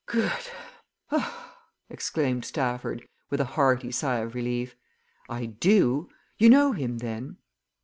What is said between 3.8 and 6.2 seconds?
sigh of relief. "I do!